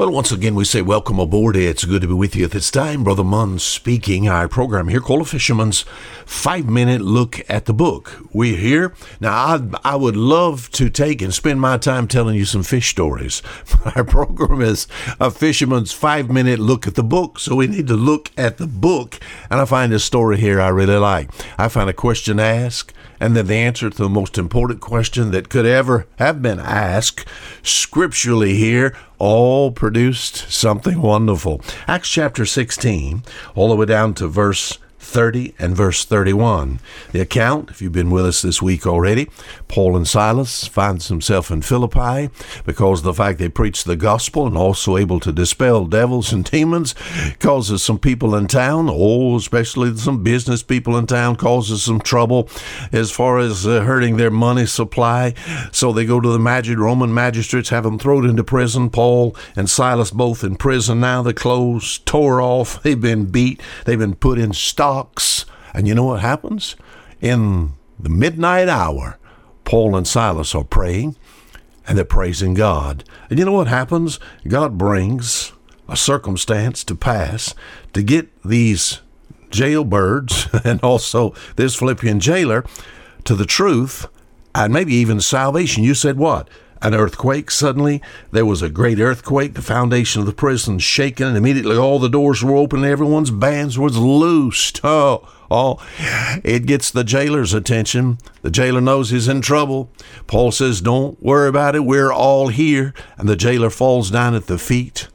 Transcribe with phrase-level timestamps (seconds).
[0.00, 1.56] Well, once again, we say welcome aboard.
[1.56, 3.04] It's good to be with you at this time.
[3.04, 4.30] Brother Munn speaking.
[4.30, 5.84] Our program here called A Fisherman's
[6.24, 8.18] Five Minute Look at the Book.
[8.32, 8.94] We're here.
[9.20, 12.88] Now, I, I would love to take and spend my time telling you some fish
[12.88, 13.42] stories.
[13.94, 14.88] Our program is
[15.20, 17.38] A Fisherman's Five Minute Look at the Book.
[17.38, 19.20] So we need to look at the book.
[19.50, 21.30] And I find a story here I really like.
[21.58, 25.50] I find a question asked and then the answer to the most important question that
[25.50, 27.28] could ever have been asked
[27.62, 31.60] scripturally here all produced something wonderful.
[31.86, 33.22] Acts chapter 16,
[33.54, 34.78] all the way down to verse
[35.10, 36.78] 30 and verse 31.
[37.10, 39.28] The account, if you've been with us this week already,
[39.66, 42.30] Paul and Silas finds himself in Philippi
[42.64, 46.94] because the fact they preach the gospel and also able to dispel devils and demons
[47.40, 52.48] causes some people in town, oh, especially some business people in town, causes some trouble
[52.92, 55.34] as far as uh, hurting their money supply.
[55.72, 58.90] So they go to the magic Roman magistrates, have them thrown into prison.
[58.90, 61.22] Paul and Silas both in prison now.
[61.22, 62.82] The clothes tore off.
[62.82, 63.60] They've been beat.
[63.84, 64.52] They've been put in
[65.74, 66.76] and you know what happens?
[67.20, 69.18] In the midnight hour,
[69.64, 71.16] Paul and Silas are praying
[71.86, 73.04] and they're praising God.
[73.28, 74.18] And you know what happens?
[74.46, 75.52] God brings
[75.88, 77.54] a circumstance to pass
[77.92, 79.00] to get these
[79.50, 82.64] jailbirds and also this Philippian jailer
[83.24, 84.06] to the truth
[84.54, 85.84] and maybe even salvation.
[85.84, 86.48] You said what?
[86.82, 87.50] An earthquake.
[87.50, 89.54] Suddenly, there was a great earthquake.
[89.54, 92.80] The foundation of the prison shaken, and immediately all the doors were open.
[92.80, 94.80] And everyone's bands was loosed.
[94.92, 95.78] Oh, oh!
[96.44, 98.18] It gets the jailer's attention.
[98.42, 99.90] The jailer knows he's in trouble.
[100.26, 101.84] Paul says, "Don't worry about it.
[101.84, 105.08] We're all here." And the jailer falls down at the feet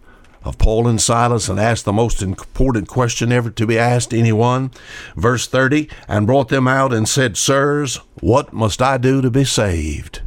[0.46, 4.72] of Paul and Silas and asks the most important question ever to be asked anyone.
[5.16, 9.44] Verse 30 And brought them out and said, Sirs, what must I do to be
[9.44, 10.22] saved?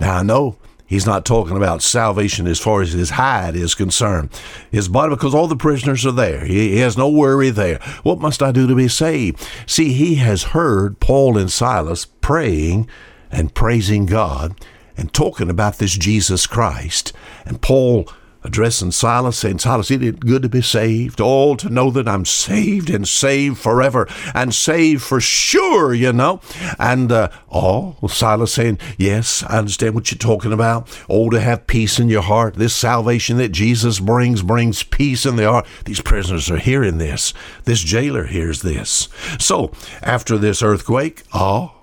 [0.00, 0.56] Now I know
[0.90, 4.28] He's not talking about salvation as far as his hide is concerned.
[4.72, 6.44] His body, because all the prisoners are there.
[6.44, 7.78] He, he has no worry there.
[8.02, 9.40] What must I do to be saved?
[9.66, 12.88] See, he has heard Paul and Silas praying
[13.30, 14.56] and praising God
[14.96, 17.12] and talking about this Jesus Christ.
[17.46, 18.12] And Paul
[18.42, 21.20] addressing Silas, saying, Silas, it is good to be saved.
[21.20, 26.40] All to know that I'm saved and saved forever and saved for sure, you know.
[26.78, 30.88] And uh, oh, Silas saying, Yes, I understand what you're talking about.
[31.08, 32.54] Oh, to have peace in your heart.
[32.54, 35.66] This salvation that Jesus brings brings peace in the heart.
[35.84, 37.32] These prisoners are hearing this.
[37.64, 39.08] This jailer hears this.
[39.38, 39.72] So
[40.02, 41.74] after this earthquake, oh,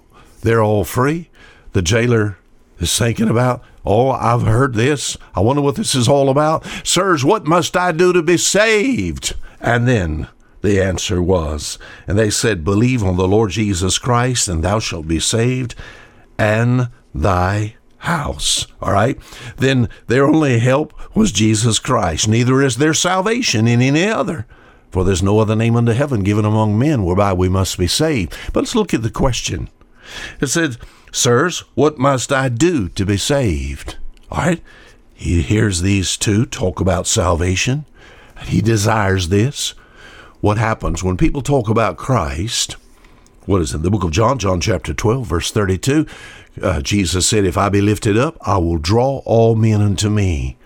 [0.41, 1.29] they're all free.
[1.73, 2.37] The jailer
[2.79, 5.17] is thinking about, oh, I've heard this.
[5.33, 6.65] I wonder what this is all about.
[6.83, 9.35] Sirs, what must I do to be saved?
[9.59, 10.27] And then
[10.61, 15.07] the answer was, and they said, Believe on the Lord Jesus Christ, and thou shalt
[15.07, 15.75] be saved,
[16.37, 18.67] and thy house.
[18.81, 19.17] All right?
[19.57, 22.27] Then their only help was Jesus Christ.
[22.27, 24.45] Neither is there salvation in any other.
[24.91, 28.35] For there's no other name under heaven given among men whereby we must be saved.
[28.53, 29.69] But let's look at the question.
[30.39, 30.77] It said,
[31.11, 33.97] Sirs, what must I do to be saved?
[34.31, 34.61] All right.
[35.13, 37.85] He hears these two talk about salvation.
[38.43, 39.73] He desires this.
[40.41, 42.75] What happens when people talk about Christ?
[43.47, 43.81] What is it?
[43.81, 46.05] The book of John, John chapter 12, verse 32.
[46.61, 50.57] Uh, Jesus said, If I be lifted up, I will draw all men unto me.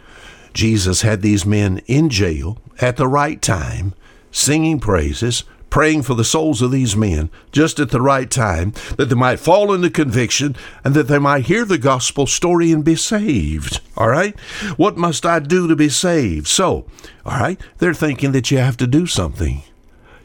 [0.54, 3.94] Jesus had these men in jail at the right time,
[4.32, 9.06] singing praises, praying for the souls of these men just at the right time, that
[9.10, 12.96] they might fall into conviction and that they might hear the gospel story and be
[12.96, 13.80] saved.
[13.98, 14.40] All right?
[14.78, 16.46] What must I do to be saved?
[16.48, 16.86] So,
[17.26, 19.64] all right, they're thinking that you have to do something.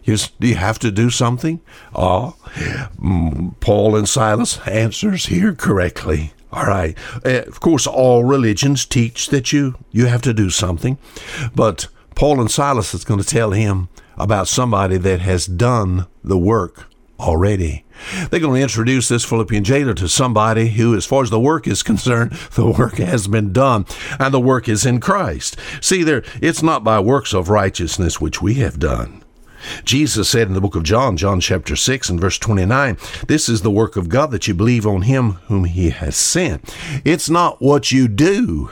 [0.05, 1.61] You, you have to do something?
[1.95, 2.37] Oh,
[3.61, 6.33] Paul and Silas answers here correctly.
[6.53, 6.97] All right.
[7.25, 10.97] Uh, of course, all religions teach that you you have to do something,
[11.55, 16.39] but Paul and Silas is going to tell him about somebody that has done the
[16.39, 16.87] work
[17.21, 17.85] already.
[18.31, 21.67] They're going to introduce this Philippian jailer to somebody who, as far as the work
[21.67, 23.85] is concerned, the work has been done,
[24.19, 25.59] and the work is in Christ.
[25.83, 29.23] See, there, it's not by works of righteousness which we have done.
[29.85, 32.97] Jesus said in the book of John, John chapter 6 and verse 29,
[33.29, 36.75] This is the work of God that you believe on him whom he has sent.
[37.05, 38.71] It's not what you do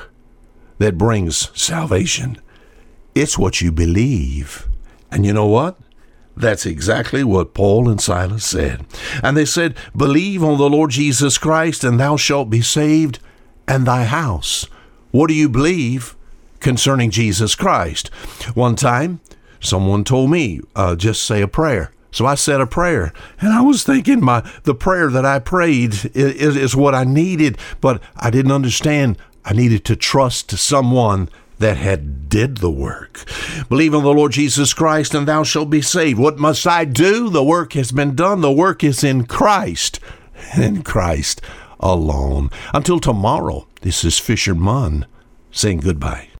[0.78, 2.38] that brings salvation,
[3.14, 4.68] it's what you believe.
[5.10, 5.78] And you know what?
[6.36, 8.84] That's exactly what Paul and Silas said.
[9.22, 13.20] And they said, Believe on the Lord Jesus Christ, and thou shalt be saved,
[13.68, 14.66] and thy house.
[15.12, 16.16] What do you believe
[16.58, 18.08] concerning Jesus Christ?
[18.54, 19.20] One time,
[19.60, 21.92] someone told me, uh, just say a prayer.
[22.10, 25.94] So I said a prayer, and I was thinking my the prayer that I prayed
[26.14, 29.18] is, is what I needed, but I didn't understand.
[29.44, 31.28] I needed to trust someone
[31.58, 33.24] that had did the work.
[33.68, 36.18] Believe in the Lord Jesus Christ and thou shalt be saved.
[36.18, 37.28] What must I do?
[37.30, 38.40] The work has been done.
[38.40, 40.00] The work is in Christ
[40.56, 41.40] in Christ
[41.80, 42.50] alone.
[42.72, 45.06] Until tomorrow, this is Fisher Munn
[45.50, 46.28] saying goodbye.